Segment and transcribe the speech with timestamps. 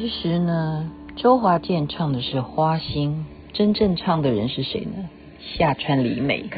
[0.00, 5.10] 其实呢，周华健唱的是《花心》，真正唱的人是谁呢？
[5.58, 6.48] 下川里美。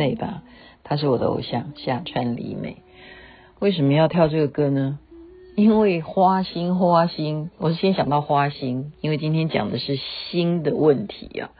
[0.00, 0.42] 美吧？
[0.82, 2.78] 他是我的偶像夏川里美。
[3.58, 4.98] 为什么要跳这个歌呢？
[5.56, 9.98] 因为花心花心，我是先想到花心，因为今天讲的是
[10.30, 11.50] 心的问题啊。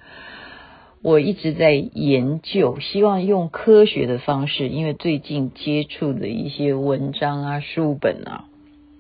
[1.03, 8.47] 我一直在研究，希望用科学的方式，因为最近接触的一些文章啊、书本啊，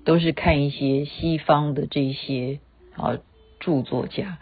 [0.04, 2.60] 都是看一些西方的这些
[2.94, 3.16] 啊
[3.58, 4.36] 著作家，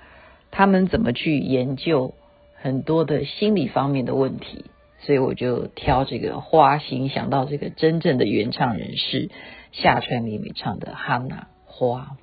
[0.50, 2.14] 他们怎么去研究。
[2.60, 4.64] 很多的心理方面的问题，
[5.00, 9.30] 所以我就挑这个花心，想到这个真正的原唱人是
[9.72, 12.16] 夏川里美唱的《哈娜花》。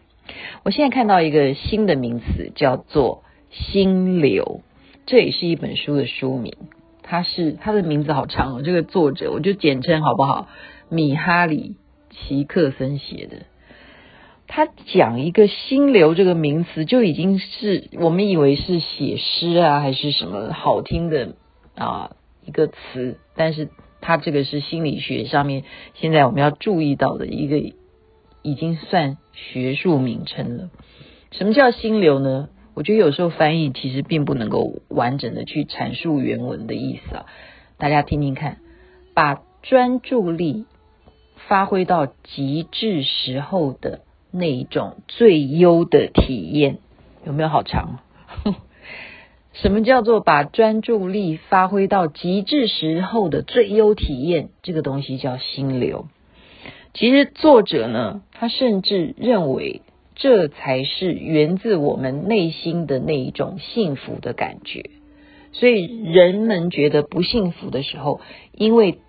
[0.63, 4.61] 我现在看到一个新的名词，叫做“心流”，
[5.05, 6.53] 这也是一本书的书名。
[7.01, 10.47] 它是它的名字好长哦，这个作者我就简称好不好？
[10.89, 11.75] 米哈里
[12.09, 13.45] 齐克森写的。
[14.47, 21.35] 他讲一个心流这个名词，就已经是我们以为是写诗啊，还是什么好听的
[21.75, 22.11] 啊
[22.45, 23.69] 一个词，但是
[24.01, 25.63] 它这个是心理学上面
[25.95, 27.57] 现在我们要注意到的一个
[28.41, 30.69] 已经算学术名称了。
[31.31, 32.49] 什么叫心流呢？
[32.73, 37.25] 我觉得有时候翻译其实并不能够完整的去阐述原文的意思啊，
[37.77, 38.59] 大家听听看，
[39.13, 40.65] 把专注力
[41.47, 44.01] 发挥到极致时候的。
[44.37, 46.79] 那一种最优的体验
[47.25, 47.99] 有没有好长？
[49.61, 54.49] 什么叫做把专注力发挥到极致时候的最优体验？
[54.61, 56.07] 这个东西叫心流。
[56.93, 59.81] 其实作者呢，他甚至认为
[60.15, 64.89] 这才是源自我们内心的那一种幸福的感觉。
[65.51, 68.99] 所以人们觉得不幸福的时候，因为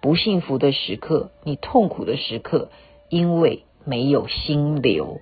[0.00, 2.70] 不幸福的时刻，你痛苦的时刻，
[3.10, 3.64] 因为。
[3.86, 5.20] 没有心流，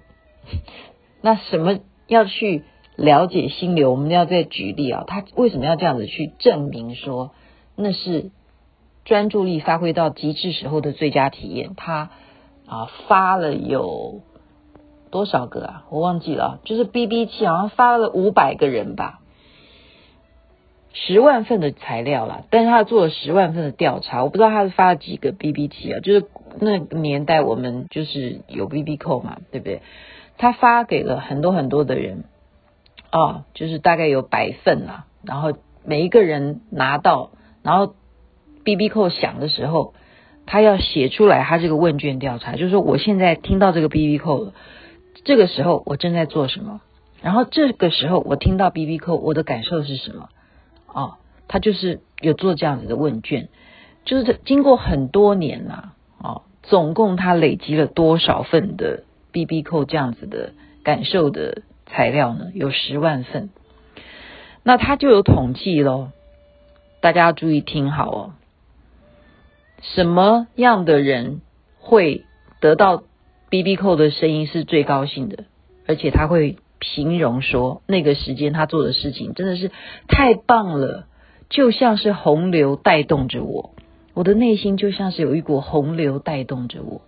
[1.20, 2.62] 那什么要去
[2.96, 3.90] 了解心流？
[3.90, 7.32] 我们要再举例啊，他为什么要这样子去证明说
[7.76, 8.30] 那是
[9.04, 11.74] 专注力发挥到极致时候的最佳体验？
[11.76, 12.10] 他
[12.66, 14.20] 啊发了有
[15.10, 15.84] 多少个啊？
[15.90, 19.20] 我忘记了，就是 BB 器好像发了五百个人吧。
[20.94, 26.26] 十万份的材料啦，但是他做了十万份的调查，我不知道他是发了几个 BB 机啊，就是
[26.60, 29.80] 那个年代我们就是有 BB 扣嘛，对不对？
[30.36, 32.24] 他发给了很多很多的人，
[33.12, 35.52] 哦，就是大概有百份啦，然后
[35.84, 37.30] 每一个人拿到，
[37.62, 37.94] 然后
[38.64, 39.92] BB 扣响的时候，
[40.46, 44.52] 他要写出来他这个问卷调查，就是说我现在听到这个 BB 扣了，
[45.24, 46.80] 这个时候我正在做什么？
[47.20, 50.28] 然后这个时候我听到 BB 扣，我的感受是什么？
[50.86, 51.14] 哦，
[51.48, 53.48] 他就是有做这样子的问卷，
[54.04, 62.50] 就是经过很多年呐，哦，总共他累积了多少份的 BB 扣这样子的感受的材料呢？
[62.54, 63.50] 有十万份，
[64.64, 66.08] 那他就有统计喽，
[67.00, 68.32] 大家要注意听好哦，
[69.80, 71.40] 什么样的人
[71.78, 72.24] 会
[72.60, 73.04] 得到
[73.50, 75.44] BB 扣的声音是最高兴的，
[75.86, 76.56] 而且他会。
[76.84, 79.70] 形容说，那个时间他做的事情真的是
[80.08, 81.06] 太棒了，
[81.48, 83.70] 就像是洪流带动着我，
[84.14, 87.02] 我的内心就像是有一股洪流带动着我。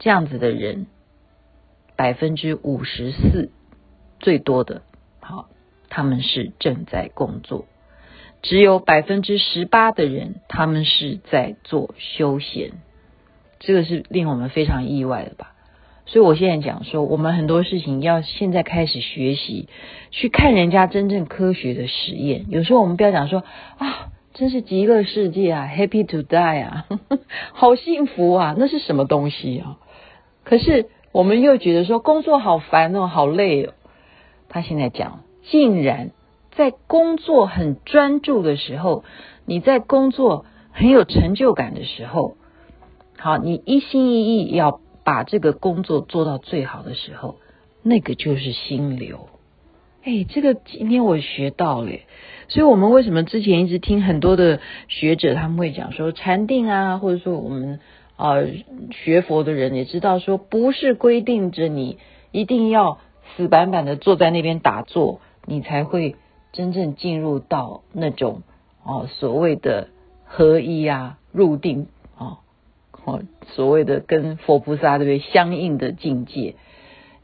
[0.00, 0.88] 这样子的人，
[1.94, 3.52] 百分之五十四
[4.22, 4.80] 最多的，
[5.20, 5.48] 好，
[5.90, 7.66] 他们是正在工作，
[8.40, 12.70] 只有百分之十八的人，他们是在做休闲，
[13.58, 15.52] 这个是令我们非常意外的吧。
[16.04, 19.68] 所以，我现在讲说，我们很多事情要现在开始学习，
[20.10, 22.46] 去看人家真正科学的实验。
[22.48, 23.44] 有时候我们不要讲说
[23.78, 26.86] 啊，真是极乐世界啊，Happy to die 啊，
[27.54, 29.78] 好幸福啊，那是什么东西啊？
[30.44, 33.72] 可是我们又觉得说工作好烦哦，好累哦。
[34.52, 36.12] 他现在讲，竟然
[36.52, 39.02] 在工作很专注的时候，
[39.44, 42.36] 你在工作很有成就感的时候，
[43.18, 44.80] 好，你一心一意要。
[45.04, 47.34] 把这个工作做到最好的时候，
[47.82, 49.28] 那个就是心流。
[50.04, 51.90] 哎，这个今天我学到了，
[52.46, 57.80] 所以我们为什么之前一直听很多的学者他们会讲说禅定啊，或者说我们
[58.14, 58.36] 啊、
[58.92, 61.98] 学佛的人也知道说，不是规定着你
[62.30, 62.98] 一定要
[63.36, 66.16] 死板板的坐在那边打坐，你才会
[66.52, 68.42] 真正进入到那种
[68.84, 69.88] 哦所谓的
[70.24, 72.38] 合一啊、入定啊、
[73.04, 76.54] 哦所谓的跟佛菩萨对不对相应的境界。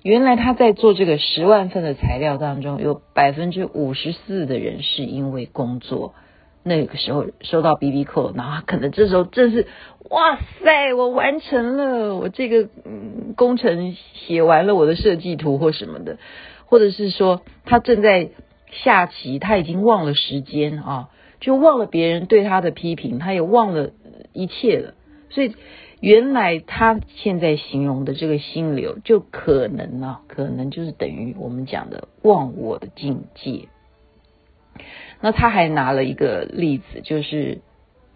[0.03, 6.15] 原来他在做这个十万份的材料当中，有百分之五十四的人是因为工作。
[6.63, 9.67] 那个时候收到 BB 扣然后可能这时候正是
[10.11, 16.19] 哇塞，我完成了我这个嗯工程，写完了我的设计图或什么的，
[16.67, 18.31] 或者是说他正在
[18.71, 21.09] 下棋，他已经忘了时间啊，
[21.41, 23.91] 就忘了别人对他的批评，他也忘了
[24.33, 24.95] 一切了。
[25.31, 25.55] 所以
[26.01, 33.69] 原来他现在形容的这个心流，就可能啊，可能就是等于我们讲的忘我的境界。
[35.21, 37.59] 那他还拿了一个例子，就是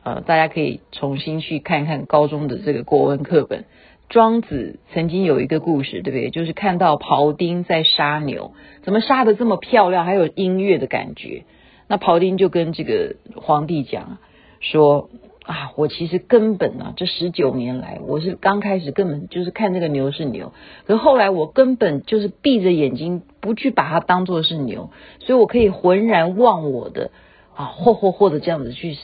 [0.03, 3.65] 呃，大家可以重新去看看高中的这个国文课本。
[4.09, 6.31] 庄子曾经有一个故事，对不对？
[6.31, 8.53] 就是看到庖丁在杀牛，
[8.83, 11.45] 怎么杀的这么漂亮，还有音乐的感觉。
[11.89, 14.19] 那庖丁就跟这个皇帝讲
[14.61, 15.11] 说。
[15.45, 20.53] 啊，我其实根本啊，这十九年来，我是刚开始根本就是看这个牛是牛，
[20.87, 27.11] 可是后来我根本就是闭着眼睛不去把它当作是牛，所以我可以浑然忘我的
[27.57, 28.97] 啊，或或或者这样子去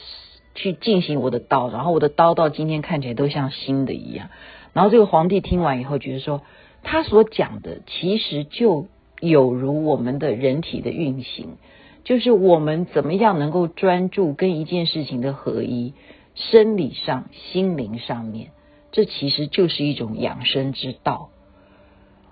[0.55, 4.29] 去进行我的刀，然后我的刀到今天看起来都像新的一样。
[4.71, 6.41] 然后这个皇帝听完以后觉得说，
[6.83, 8.85] 他所讲的其实就
[9.19, 11.57] 有如我们的人体的运行，
[12.05, 15.93] 就是我们怎么样能够专注跟一件事情的合一。
[16.39, 18.51] 生理上、心灵上面，
[18.91, 21.29] 这其实就是一种养生之道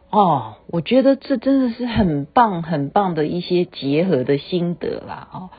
[0.09, 0.55] 哦。
[0.67, 5.49] 我觉得这真的是很棒、很棒的一些结合的心得啦哦。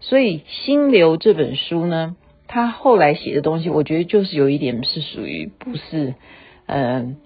[0.00, 2.14] 所以《心流》这本书呢，
[2.46, 6.14] 他后来写的东西，我觉得就是有一点是属于不是，
[6.66, 7.16] 嗯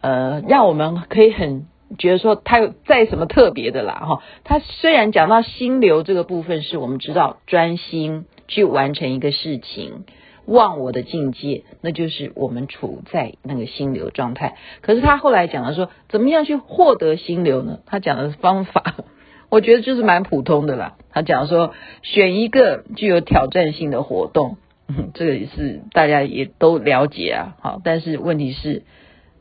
[0.00, 4.22] 呃，呃，让我们可以很觉得说他有再什么特别的啦哈。
[4.42, 10.04] 他虽然讲到心流这个部分，是我们知道专心去完成一个事情。
[10.46, 14.56] 忘我的境界，那就是我们处在那个心流状态。
[14.82, 17.78] 可是他后来讲了说，怎么样去获得心流呢？
[17.86, 18.96] 他讲的方法，
[19.48, 20.96] 我觉得就是蛮普通的啦。
[21.10, 27.56] 他讲说，选一个具有挑战性的活动，嗯 这个也是大家也都了解啊。
[27.62, 28.82] 好，但是问题是，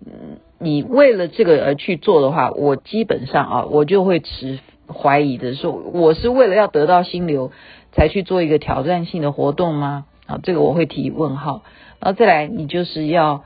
[0.06, 7.51] 嗯，你为了这个而去做的话，我基本上啊，我就会持怀疑的说，我是为了要得到心流
[7.91, 10.06] 才去做一个挑战性的活动吗？
[10.25, 11.63] 啊，这个我会提问号，
[12.00, 13.44] 然后再来，你就是要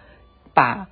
[0.54, 0.88] 把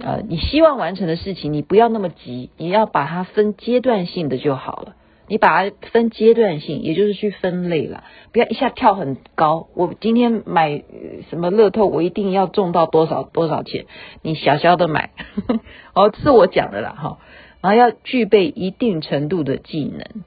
[0.00, 4.94] 呃你希望完成的事情，你不要那么急，你要把它分阶段性的就好了。
[5.28, 9.68] 你把它分阶段性，也就是去分类了，不要一下跳很高。
[9.74, 10.82] 我今天买
[11.30, 13.86] 什么乐透，我一定要中到多少多少钱？
[14.20, 15.10] 你小小的买，
[15.94, 17.18] 哦，是我讲的啦哈。
[17.62, 20.24] 然后要具备一定程度的技能，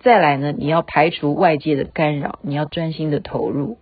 [0.00, 3.76] 再来呢，你要排除外界的干扰，你要专心的投入。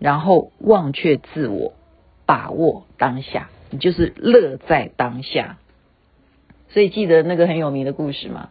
[0.00, 1.74] 然后忘却自我，
[2.26, 5.58] 把握当下，你就是乐在当下。
[6.70, 8.48] 所以记得那个很有名的故事吗？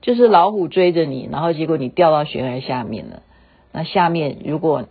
[0.00, 3.22] 就是老虎追着你，然后结果你掉到悬崖下面了。
[3.70, 4.88] 那下面如果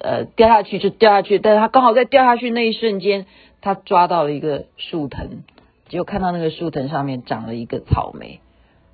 [0.00, 3.26] 呃掉下去就掉下去，但是他刚好在掉下去那一瞬间，
[3.60, 5.42] 他抓到了一个树藤，
[5.88, 8.40] 结果看到那个树藤上面长了一个草莓，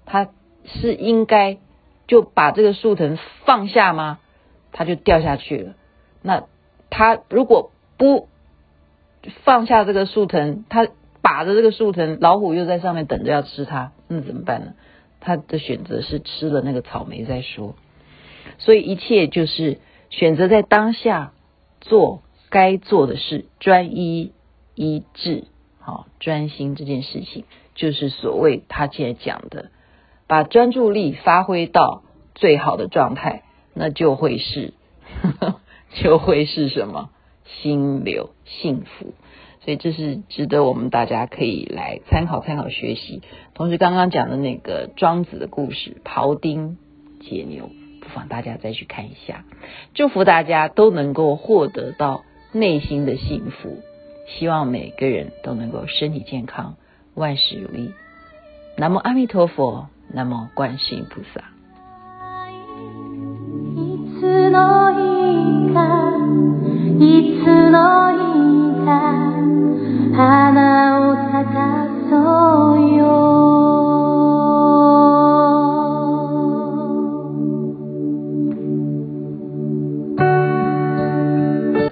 [0.04, 0.28] 他
[0.64, 1.58] 是应该
[2.06, 4.18] 就把这个树藤放下吗？
[4.72, 5.74] 他就掉下去了。
[6.22, 6.44] 那
[6.90, 8.28] 他如果不
[9.44, 10.88] 放下这个树藤，他
[11.20, 14.74] 把着这个树藤，老虎又在上面等着要吃它，那怎么办呢？
[15.20, 17.76] 他的选择是吃了那个草莓再说。
[18.58, 19.78] 所以一切就是
[20.10, 21.32] 选择在当下
[21.80, 24.32] 做该做的事，专一
[24.74, 25.44] 一致，
[25.82, 29.70] 好专心这件事情，就是所谓他现在讲的，
[30.26, 32.02] 把专注力发挥到
[32.34, 33.42] 最好的状态，
[33.74, 34.72] 那就会是。
[35.20, 35.60] 呵 呵
[35.94, 37.10] 就会是什么
[37.44, 39.12] 心流幸福，
[39.62, 43.20] 所以这是值得我们大家可以来参考参考学习。
[43.52, 46.78] 同时，刚刚讲的那个庄子的故事，庖丁
[47.20, 47.68] 解牛，
[48.00, 49.44] 不妨大家再去看一下。
[49.92, 53.82] 祝福大家都能够获得到内心的幸福，
[54.38, 56.76] 希望每个人都能够身体健康，
[57.14, 57.92] 万事如意。
[58.76, 61.44] 南无阿弥陀佛，南无观世音菩萨。